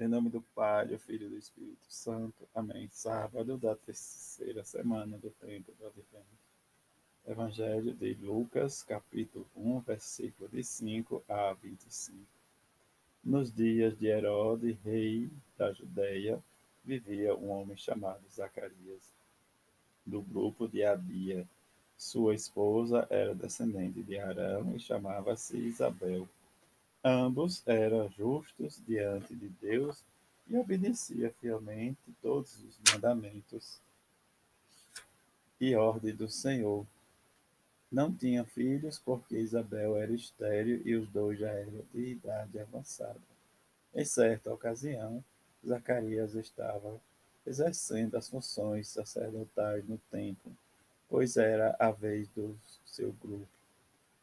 [0.00, 2.48] Em nome do Pai, do Filho e do Espírito Santo.
[2.54, 2.88] Amém.
[2.90, 6.24] Sábado da terceira semana do tempo do Advento.
[7.26, 12.16] Evangelho de Lucas, capítulo 1, versículo de 5 a 25.
[13.22, 15.28] Nos dias de Herodes, rei
[15.58, 16.42] da Judéia,
[16.82, 19.12] vivia um homem chamado Zacarias,
[20.06, 21.46] do grupo de Abia.
[21.98, 26.26] Sua esposa era descendente de Arão e chamava-se Isabel.
[27.02, 30.04] Ambos eram justos diante de Deus
[30.46, 33.80] e obedeciam fielmente todos os mandamentos
[35.58, 36.86] e ordem do Senhor.
[37.90, 43.18] Não tinham filhos porque Isabel era estéril e os dois já eram de idade avançada.
[43.94, 45.24] Em certa ocasião,
[45.66, 47.00] Zacarias estava
[47.46, 50.54] exercendo as funções sacerdotais no templo,
[51.08, 53.48] pois era a vez do seu grupo,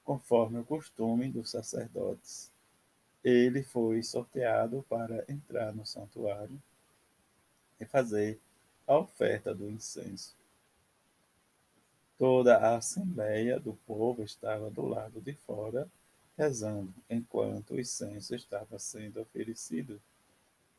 [0.03, 2.55] conforme o costume dos sacerdotes
[3.23, 6.61] ele foi sorteado para entrar no santuário
[7.79, 8.39] e fazer
[8.85, 10.35] a oferta do incenso.
[12.17, 15.87] Toda a assembleia do povo estava do lado de fora,
[16.37, 20.01] rezando, enquanto o incenso estava sendo oferecido.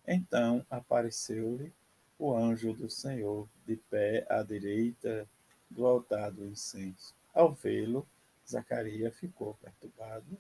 [0.06, 1.72] Então apareceu-lhe
[2.18, 5.28] o anjo do Senhor, de pé à direita
[5.70, 7.14] do altar do incenso.
[7.32, 8.06] Ao vê-lo,
[8.48, 10.36] Zacarias ficou perturbado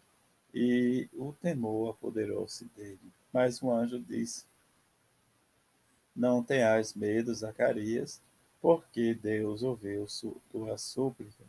[0.52, 2.98] e o temor apoderou-se dele.
[3.32, 4.44] Mas o anjo disse:
[6.14, 8.20] Não tenhas medo, Zacarias,
[8.60, 10.06] porque Deus ouviu
[10.50, 11.44] tua súplica.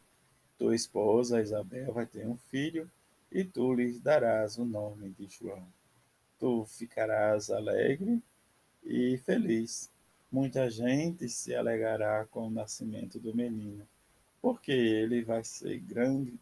[0.58, 2.89] Tua esposa Isabel vai ter um filho,
[3.31, 5.66] e tu lhe darás o nome de João.
[6.38, 8.22] Tu ficarás alegre
[8.83, 9.89] e feliz.
[10.31, 13.88] Muita gente se alegrará com o nascimento do menino,
[14.42, 16.33] porque ele vai ser grande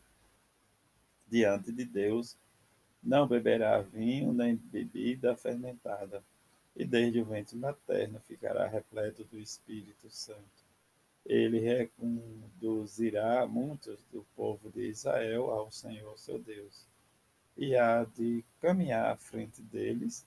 [1.30, 2.36] diante de Deus
[3.08, 6.22] não beberá vinho nem bebida fermentada,
[6.76, 10.68] e desde o ventre materno ficará repleto do Espírito Santo.
[11.26, 16.86] Ele reconduzirá muitos do povo de Israel ao Senhor seu Deus,
[17.56, 20.26] e há de caminhar à frente deles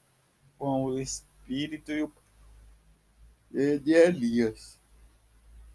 [0.58, 2.10] com o Espírito
[3.50, 4.80] de Elias,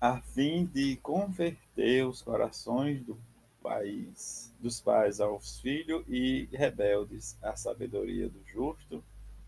[0.02, 3.16] a fim de converter os corações do
[3.66, 9.04] pais, dos pais aos filhos e rebeldes à sabedoria do justo,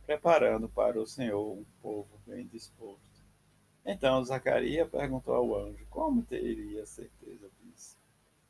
[0.07, 3.21] preparando para o Senhor um povo bem disposto.
[3.85, 7.95] Então Zacarias perguntou ao anjo: Como teria certeza disso?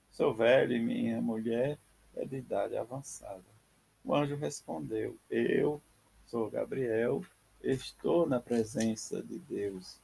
[0.10, 1.78] Sou velho e minha mulher
[2.16, 3.44] é de idade avançada.
[4.06, 5.82] O anjo respondeu: Eu
[6.28, 7.22] sou Gabriel,
[7.62, 10.00] estou na presença de Deus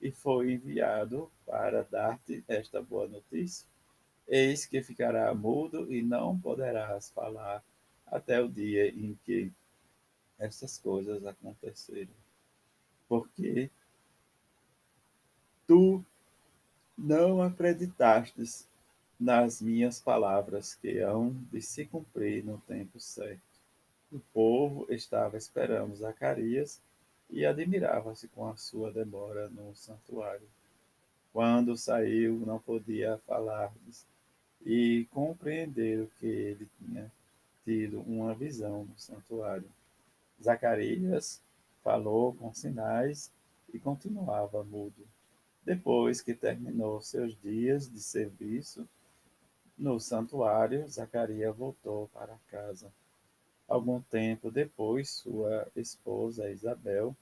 [0.00, 3.71] e fui enviado para dar-te esta boa notícia
[4.26, 7.62] Eis que ficará mudo e não poderás falar
[8.06, 9.50] até o dia em que
[10.38, 12.14] essas coisas acontecerem.
[13.08, 13.70] Porque
[15.66, 16.04] tu
[16.96, 18.68] não acreditastes
[19.18, 23.40] nas minhas palavras que hão de se cumprir no tempo certo.
[24.10, 26.80] O povo estava esperando Zacarias
[27.30, 30.48] e admirava-se com a sua demora no santuário.
[31.32, 33.72] Quando saiu, não podia falar
[34.64, 37.10] e compreenderam que ele tinha
[37.64, 39.68] tido uma visão no santuário.
[40.42, 41.40] Zacarias
[41.82, 43.32] falou com sinais
[43.72, 45.06] e continuava mudo.
[45.64, 48.86] Depois que terminou seus dias de serviço
[49.78, 52.92] no santuário, Zacarias voltou para casa.
[53.66, 57.16] Algum tempo depois, sua esposa Isabel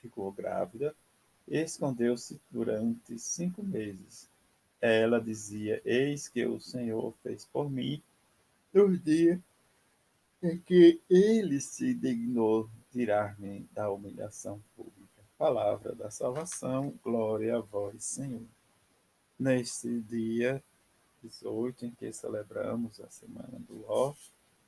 [0.00, 0.94] ficou grávida
[1.50, 4.30] escondeu-se durante cinco meses
[4.80, 8.02] ela dizia: Eis que o Senhor fez por mim
[8.72, 9.38] nos dias
[10.42, 15.22] em que ele se dignou tirar-me da humilhação pública.
[15.36, 18.46] Palavra da salvação, glória a vós, Senhor.
[19.38, 20.62] Neste dia
[21.22, 24.14] 18, em que celebramos a Semana do Ó,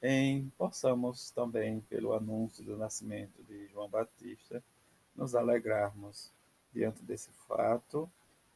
[0.03, 4.63] em possamos também, pelo anúncio do nascimento de João Batista,
[5.15, 6.31] nos alegrarmos
[6.73, 8.11] diante desse fato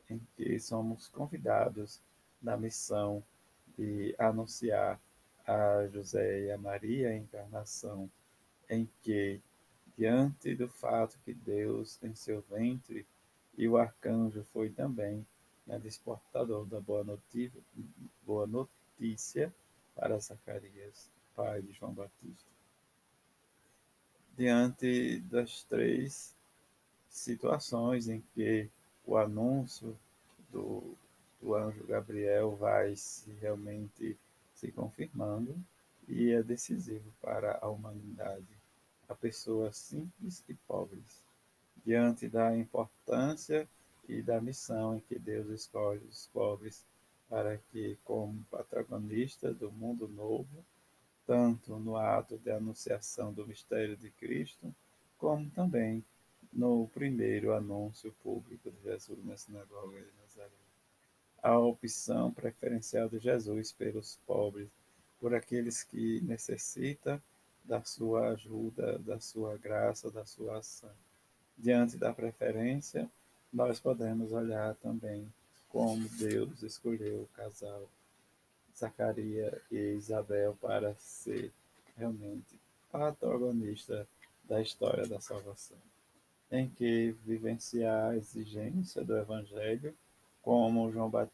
[0.08, 2.00] em que somos convidados
[2.40, 3.22] na missão
[3.76, 5.00] de anunciar
[5.46, 8.10] a José e a Maria a encarnação,
[8.68, 9.40] em que,
[9.96, 13.06] diante do fato que Deus em seu ventre
[13.56, 15.26] e o arcanjo foi também
[15.66, 17.60] né, desportador da boa notícia,
[18.24, 19.54] boa notícia
[19.94, 22.50] para Zacarias, pai de João Batista.
[24.36, 26.35] Diante das três
[27.08, 28.68] situações em que
[29.04, 29.96] o anúncio
[30.50, 30.96] do,
[31.40, 34.16] do anjo Gabriel vai se realmente
[34.54, 35.54] se confirmando
[36.08, 38.46] e é decisivo para a humanidade.
[39.08, 41.22] a pessoas simples e pobres,
[41.84, 43.68] diante da importância
[44.08, 46.84] e da missão em que Deus escolhe os pobres
[47.28, 50.64] para que, como protagonista do mundo novo,
[51.26, 54.74] tanto no ato de anunciação do mistério de Cristo,
[55.18, 56.04] como também
[56.56, 60.50] no primeiro anúncio público de Jesus na sinagoga de Nazaré.
[61.42, 64.68] A opção preferencial de Jesus pelos pobres,
[65.20, 67.20] por aqueles que necessitam
[67.62, 70.90] da sua ajuda, da sua graça, da sua ação.
[71.58, 73.10] Diante da preferência,
[73.52, 75.30] nós podemos olhar também
[75.68, 77.86] como Deus escolheu o casal
[78.74, 81.52] Zacarias e Isabel para ser
[81.96, 82.58] realmente
[82.90, 84.06] protagonista
[84.44, 85.78] da história da salvação,
[86.50, 89.94] em que vivenciar a exigência do Evangelho,
[90.42, 91.30] como João Bat...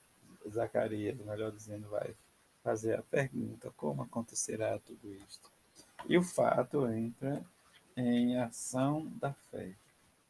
[0.49, 2.17] Zacarias, melhor dizendo, vai
[2.65, 5.51] fazer a pergunta como acontecerá tudo isto.
[6.09, 7.45] E o fato entra
[7.97, 9.73] em ação da fé,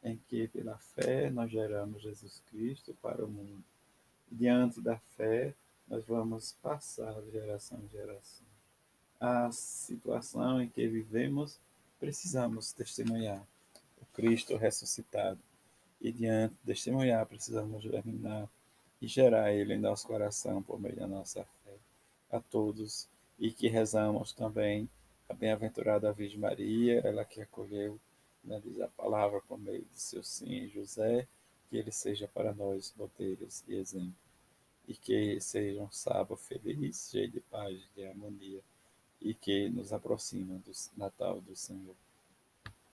[0.03, 3.63] em que pela fé nós geramos Jesus Cristo para o mundo.
[4.31, 5.55] Diante da fé,
[5.87, 8.45] nós vamos passar de geração em geração.
[9.19, 11.59] A situação em que vivemos,
[11.99, 13.43] precisamos testemunhar
[14.13, 15.39] Cristo ressuscitado.
[15.99, 18.49] E diante testemunhar, precisamos germinar
[19.01, 21.75] e gerar Ele em nosso coração por meio da nossa fé.
[22.31, 23.07] A todos
[23.39, 24.89] e que rezamos também
[25.27, 27.99] a bem-aventurada Virgem Maria, ela que acolheu,
[28.43, 31.27] né, diz a palavra por meio de seu sim, José,
[31.69, 34.13] que ele seja para nós modelos e exemplo,
[34.87, 38.61] e que seja um sábado feliz, cheio de paz, de harmonia,
[39.21, 41.95] e que nos aproxima do Natal do Senhor.